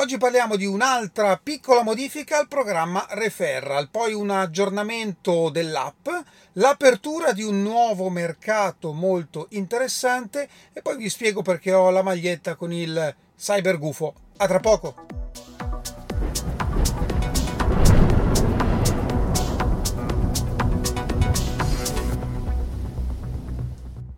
Oggi 0.00 0.16
parliamo 0.16 0.54
di 0.54 0.64
un'altra 0.64 1.36
piccola 1.42 1.82
modifica 1.82 2.38
al 2.38 2.46
programma 2.46 3.04
Referral, 3.10 3.90
poi 3.90 4.12
un 4.12 4.30
aggiornamento 4.30 5.50
dell'app, 5.50 6.08
l'apertura 6.52 7.32
di 7.32 7.42
un 7.42 7.62
nuovo 7.62 8.08
mercato 8.08 8.92
molto 8.92 9.48
interessante 9.50 10.48
e 10.72 10.82
poi 10.82 10.96
vi 10.98 11.08
spiego 11.08 11.42
perché 11.42 11.72
ho 11.72 11.90
la 11.90 12.04
maglietta 12.04 12.54
con 12.54 12.72
il 12.72 13.12
Cyber 13.36 13.76
Gufo. 13.76 14.14
A 14.36 14.46
tra 14.46 14.60
poco! 14.60 14.94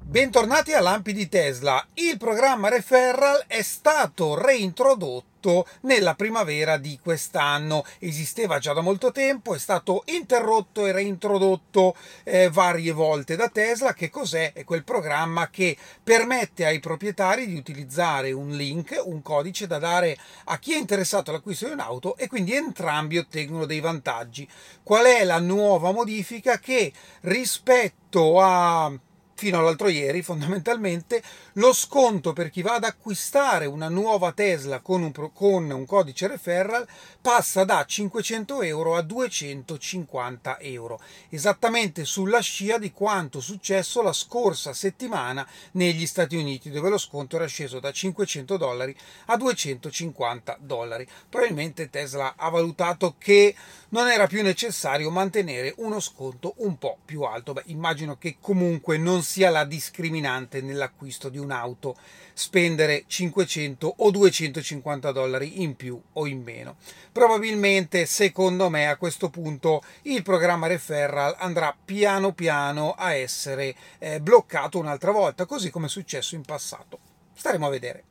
Bentornati 0.00 0.72
a 0.72 0.80
Lampi 0.80 1.12
di 1.12 1.28
Tesla. 1.28 1.86
Il 1.92 2.16
programma 2.16 2.70
Referral 2.70 3.44
è 3.46 3.60
stato 3.60 4.40
reintrodotto 4.40 5.35
nella 5.82 6.14
primavera 6.14 6.76
di 6.76 6.98
quest'anno. 7.02 7.84
Esisteva 7.98 8.58
già 8.58 8.72
da 8.72 8.80
molto 8.80 9.12
tempo, 9.12 9.54
è 9.54 9.58
stato 9.58 10.02
interrotto 10.06 10.86
e 10.86 10.92
reintrodotto 10.92 11.94
eh, 12.24 12.50
varie 12.50 12.92
volte 12.92 13.36
da 13.36 13.48
Tesla. 13.48 13.94
Che 13.94 14.10
cos'è? 14.10 14.52
È 14.52 14.64
quel 14.64 14.84
programma 14.84 15.48
che 15.48 15.76
permette 16.02 16.66
ai 16.66 16.80
proprietari 16.80 17.46
di 17.46 17.56
utilizzare 17.56 18.32
un 18.32 18.50
link, 18.50 19.00
un 19.04 19.22
codice 19.22 19.66
da 19.66 19.78
dare 19.78 20.16
a 20.44 20.58
chi 20.58 20.74
è 20.74 20.78
interessato 20.78 21.30
all'acquisto 21.30 21.66
di 21.66 21.72
un'auto 21.72 22.16
e 22.16 22.28
quindi 22.28 22.54
entrambi 22.54 23.18
ottengono 23.18 23.66
dei 23.66 23.80
vantaggi. 23.80 24.48
Qual 24.82 25.04
è 25.04 25.24
la 25.24 25.38
nuova 25.38 25.92
modifica 25.92 26.58
che 26.58 26.92
rispetto 27.22 28.40
a 28.40 28.92
fino 29.36 29.58
all'altro 29.58 29.88
ieri 29.88 30.22
fondamentalmente 30.22 31.22
lo 31.54 31.72
sconto 31.72 32.32
per 32.32 32.50
chi 32.50 32.62
va 32.62 32.74
ad 32.74 32.84
acquistare 32.84 33.66
una 33.66 33.88
nuova 33.88 34.32
Tesla 34.32 34.80
con 34.80 35.02
un, 35.02 35.12
con 35.32 35.70
un 35.70 35.86
codice 35.86 36.26
referral 36.26 36.88
passa 37.20 37.64
da 37.64 37.84
500 37.84 38.62
euro 38.62 38.96
a 38.96 39.02
250 39.02 40.58
euro 40.60 41.00
esattamente 41.28 42.04
sulla 42.04 42.40
scia 42.40 42.78
di 42.78 42.92
quanto 42.92 43.40
successo 43.40 44.00
la 44.00 44.14
scorsa 44.14 44.72
settimana 44.72 45.46
negli 45.72 46.06
Stati 46.06 46.36
Uniti 46.36 46.70
dove 46.70 46.88
lo 46.88 46.98
sconto 46.98 47.36
era 47.36 47.46
sceso 47.46 47.78
da 47.78 47.92
500 47.92 48.56
dollari 48.56 48.96
a 49.26 49.36
250 49.36 50.58
dollari. 50.60 51.06
Probabilmente 51.28 51.90
Tesla 51.90 52.34
ha 52.36 52.48
valutato 52.48 53.16
che 53.18 53.54
non 53.90 54.08
era 54.08 54.26
più 54.26 54.42
necessario 54.42 55.10
mantenere 55.10 55.74
uno 55.78 56.00
sconto 56.00 56.54
un 56.58 56.78
po' 56.78 56.98
più 57.04 57.22
alto. 57.22 57.52
Beh 57.52 57.64
immagino 57.66 58.16
che 58.16 58.36
comunque 58.40 58.96
non 58.98 59.22
sia 59.26 59.50
la 59.50 59.64
discriminante 59.64 60.60
nell'acquisto 60.62 61.28
di 61.28 61.36
un'auto 61.36 61.96
spendere 62.32 63.04
500 63.08 63.94
o 63.98 64.10
250 64.12 65.10
dollari 65.10 65.62
in 65.62 65.74
più 65.74 66.00
o 66.12 66.26
in 66.26 66.42
meno. 66.42 66.76
Probabilmente, 67.10 68.06
secondo 68.06 68.70
me, 68.70 68.88
a 68.88 68.96
questo 68.96 69.28
punto 69.28 69.82
il 70.02 70.22
programma 70.22 70.68
referral 70.68 71.34
andrà 71.38 71.76
piano 71.84 72.32
piano 72.32 72.92
a 72.92 73.14
essere 73.14 73.74
eh, 73.98 74.20
bloccato 74.20 74.78
un'altra 74.78 75.10
volta, 75.10 75.44
così 75.44 75.70
come 75.70 75.86
è 75.86 75.90
successo 75.90 76.36
in 76.36 76.42
passato. 76.42 76.98
Staremo 77.34 77.66
a 77.66 77.70
vedere 77.70 78.04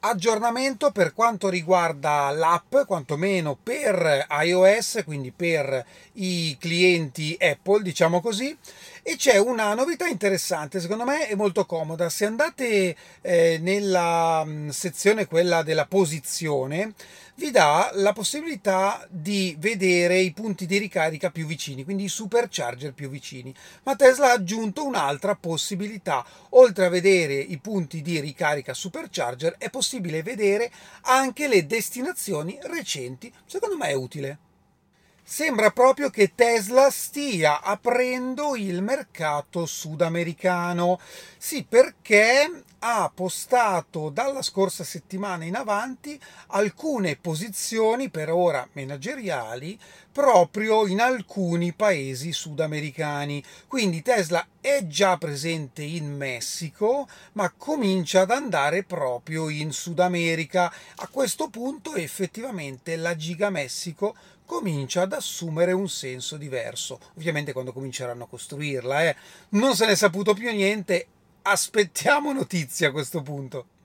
aggiornamento 0.00 0.92
per 0.92 1.12
quanto 1.12 1.48
riguarda 1.48 2.30
l'app, 2.30 2.76
quantomeno 2.86 3.58
per 3.60 4.26
iOS, 4.42 5.02
quindi 5.04 5.32
per 5.32 5.84
i 6.14 6.56
clienti 6.58 7.36
Apple, 7.40 7.82
diciamo 7.82 8.20
così, 8.20 8.56
e 9.08 9.16
c'è 9.16 9.38
una 9.38 9.72
novità 9.72 10.06
interessante, 10.06 10.80
secondo 10.80 11.04
me 11.04 11.28
è 11.28 11.34
molto 11.34 11.64
comoda. 11.64 12.10
Se 12.10 12.26
andate 12.26 12.94
eh, 13.22 13.56
nella 13.58 14.44
mm, 14.44 14.68
sezione 14.68 15.24
quella 15.24 15.62
della 15.62 15.86
posizione, 15.86 16.92
vi 17.36 17.50
dà 17.50 17.90
la 17.94 18.12
possibilità 18.12 19.06
di 19.08 19.56
vedere 19.58 20.18
i 20.18 20.30
punti 20.32 20.66
di 20.66 20.76
ricarica 20.76 21.30
più 21.30 21.46
vicini, 21.46 21.84
quindi 21.84 22.04
i 22.04 22.08
supercharger 22.08 22.92
più 22.92 23.08
vicini. 23.08 23.54
Ma 23.84 23.96
Tesla 23.96 24.28
ha 24.28 24.32
aggiunto 24.32 24.84
un'altra 24.84 25.34
possibilità. 25.36 26.22
Oltre 26.50 26.84
a 26.84 26.90
vedere 26.90 27.32
i 27.32 27.56
punti 27.56 28.02
di 28.02 28.20
ricarica 28.20 28.74
supercharger, 28.74 29.54
è 29.56 29.70
possibile 29.70 30.22
vedere 30.22 30.70
anche 31.04 31.48
le 31.48 31.64
destinazioni 31.64 32.58
recenti. 32.60 33.32
Secondo 33.46 33.78
me 33.78 33.88
è 33.88 33.94
utile. 33.94 34.47
Sembra 35.30 35.70
proprio 35.72 36.08
che 36.08 36.32
Tesla 36.34 36.88
stia 36.90 37.60
aprendo 37.60 38.56
il 38.56 38.80
mercato 38.80 39.66
sudamericano. 39.66 40.98
Sì, 41.36 41.66
perché 41.68 42.64
ha 42.78 43.12
postato 43.14 44.08
dalla 44.08 44.40
scorsa 44.40 44.84
settimana 44.84 45.44
in 45.44 45.54
avanti 45.54 46.18
alcune 46.48 47.16
posizioni 47.16 48.08
per 48.08 48.30
ora 48.30 48.66
manageriali 48.72 49.78
proprio 50.10 50.86
in 50.86 50.98
alcuni 50.98 51.74
paesi 51.74 52.32
sudamericani. 52.32 53.44
Quindi 53.66 54.00
Tesla 54.00 54.44
è 54.68 54.86
già 54.86 55.16
presente 55.16 55.82
in 55.82 56.14
Messico, 56.14 57.08
ma 57.32 57.50
comincia 57.56 58.20
ad 58.20 58.30
andare 58.30 58.84
proprio 58.84 59.48
in 59.48 59.72
Sud 59.72 59.98
America. 59.98 60.72
A 60.96 61.08
questo 61.08 61.48
punto 61.48 61.94
effettivamente 61.94 62.96
la 62.96 63.16
Giga 63.16 63.50
Messico 63.50 64.14
comincia 64.44 65.02
ad 65.02 65.12
assumere 65.12 65.72
un 65.72 65.88
senso 65.88 66.36
diverso. 66.36 67.00
Ovviamente 67.16 67.52
quando 67.52 67.72
cominceranno 67.72 68.24
a 68.24 68.28
costruirla, 68.28 69.04
eh. 69.04 69.16
non 69.50 69.74
se 69.74 69.86
ne 69.86 69.92
è 69.92 69.96
saputo 69.96 70.34
più 70.34 70.50
niente, 70.50 71.06
aspettiamo 71.42 72.32
notizie 72.32 72.86
a 72.86 72.92
questo 72.92 73.22
punto. 73.22 73.77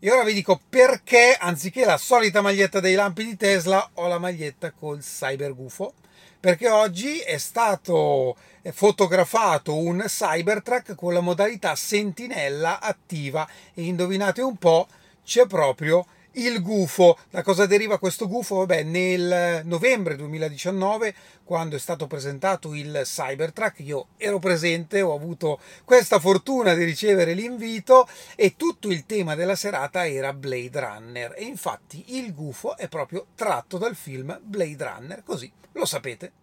E 0.00 0.12
ora 0.12 0.22
vi 0.22 0.32
dico 0.32 0.60
perché, 0.68 1.36
anziché 1.36 1.84
la 1.84 1.96
solita 1.96 2.40
maglietta 2.40 2.78
dei 2.78 2.94
lampi 2.94 3.24
di 3.24 3.36
Tesla, 3.36 3.90
ho 3.94 4.06
la 4.06 4.20
maglietta 4.20 4.70
col 4.70 5.00
Cyber 5.00 5.52
Gufo. 5.56 5.94
Perché 6.38 6.68
oggi 6.68 7.18
è 7.18 7.36
stato 7.36 8.36
fotografato 8.70 9.76
un 9.76 10.04
Cybertruck 10.06 10.94
con 10.94 11.12
la 11.12 11.20
modalità 11.20 11.74
sentinella 11.74 12.78
attiva 12.78 13.48
e 13.74 13.82
indovinate 13.82 14.40
un 14.40 14.56
po', 14.56 14.86
c'è 15.24 15.46
proprio 15.46 16.06
il 16.38 16.62
gufo. 16.62 17.18
Da 17.30 17.42
cosa 17.42 17.66
deriva 17.66 17.98
questo 17.98 18.28
gufo? 18.28 18.56
Vabbè, 18.56 18.82
nel 18.82 19.62
novembre 19.64 20.16
2019, 20.16 21.14
quando 21.44 21.76
è 21.76 21.78
stato 21.78 22.06
presentato 22.06 22.74
il 22.74 23.00
Cybertruck, 23.04 23.80
io 23.80 24.08
ero 24.16 24.38
presente, 24.38 25.02
ho 25.02 25.14
avuto 25.14 25.60
questa 25.84 26.18
fortuna 26.18 26.74
di 26.74 26.84
ricevere 26.84 27.34
l'invito 27.34 28.08
e 28.36 28.54
tutto 28.56 28.88
il 28.88 29.06
tema 29.06 29.34
della 29.34 29.56
serata 29.56 30.06
era 30.06 30.32
Blade 30.32 30.80
Runner. 30.80 31.34
E 31.36 31.44
infatti 31.44 32.16
il 32.16 32.34
gufo 32.34 32.76
è 32.76 32.88
proprio 32.88 33.26
tratto 33.34 33.78
dal 33.78 33.96
film 33.96 34.38
Blade 34.42 34.84
Runner, 34.84 35.22
così 35.24 35.50
lo 35.72 35.84
sapete. 35.84 36.37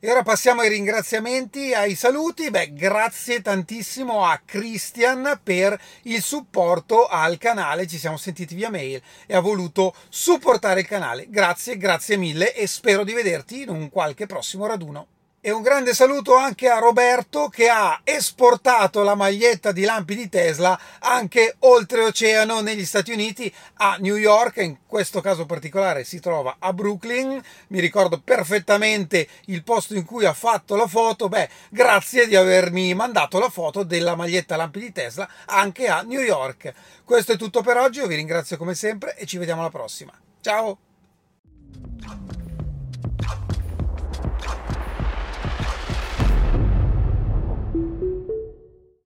E 0.00 0.08
ora 0.08 0.22
passiamo 0.22 0.60
ai 0.60 0.68
ringraziamenti, 0.68 1.74
ai 1.74 1.96
saluti. 1.96 2.50
Beh, 2.50 2.72
grazie 2.72 3.42
tantissimo 3.42 4.24
a 4.24 4.40
Christian 4.44 5.40
per 5.42 5.76
il 6.02 6.22
supporto 6.22 7.08
al 7.08 7.36
canale. 7.36 7.88
Ci 7.88 7.98
siamo 7.98 8.16
sentiti 8.16 8.54
via 8.54 8.70
mail 8.70 9.02
e 9.26 9.34
ha 9.34 9.40
voluto 9.40 9.92
supportare 10.08 10.80
il 10.80 10.86
canale. 10.86 11.26
Grazie, 11.28 11.76
grazie 11.76 12.16
mille 12.16 12.54
e 12.54 12.68
spero 12.68 13.02
di 13.02 13.12
vederti 13.12 13.62
in 13.62 13.70
un 13.70 13.90
qualche 13.90 14.26
prossimo 14.26 14.66
raduno. 14.66 15.17
E 15.48 15.50
un 15.50 15.62
grande 15.62 15.94
saluto 15.94 16.34
anche 16.34 16.68
a 16.68 16.78
Roberto 16.78 17.48
che 17.48 17.70
ha 17.70 18.02
esportato 18.04 19.02
la 19.02 19.14
maglietta 19.14 19.72
di 19.72 19.84
lampi 19.84 20.14
di 20.14 20.28
Tesla 20.28 20.78
anche 20.98 21.56
oltreoceano 21.60 22.60
negli 22.60 22.84
Stati 22.84 23.12
Uniti 23.12 23.50
a 23.76 23.96
New 23.98 24.16
York, 24.16 24.58
in 24.58 24.76
questo 24.86 25.22
caso 25.22 25.46
particolare 25.46 26.04
si 26.04 26.20
trova 26.20 26.56
a 26.58 26.74
Brooklyn. 26.74 27.42
Mi 27.68 27.80
ricordo 27.80 28.20
perfettamente 28.20 29.26
il 29.46 29.64
posto 29.64 29.94
in 29.94 30.04
cui 30.04 30.26
ha 30.26 30.34
fatto 30.34 30.76
la 30.76 30.86
foto. 30.86 31.30
Beh, 31.30 31.48
grazie 31.70 32.26
di 32.26 32.36
avermi 32.36 32.92
mandato 32.92 33.38
la 33.38 33.48
foto 33.48 33.84
della 33.84 34.16
maglietta 34.16 34.54
lampi 34.54 34.80
di 34.80 34.92
Tesla 34.92 35.26
anche 35.46 35.88
a 35.88 36.02
New 36.02 36.20
York. 36.20 36.74
Questo 37.04 37.32
è 37.32 37.38
tutto 37.38 37.62
per 37.62 37.78
oggi, 37.78 38.00
io 38.00 38.06
vi 38.06 38.16
ringrazio 38.16 38.58
come 38.58 38.74
sempre 38.74 39.16
e 39.16 39.24
ci 39.24 39.38
vediamo 39.38 39.62
alla 39.62 39.70
prossima. 39.70 40.12
Ciao! 40.42 40.87